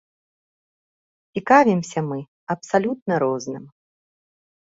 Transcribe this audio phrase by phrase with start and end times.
[1.39, 2.17] Цікавімся мы
[2.55, 3.63] абсалютна розным.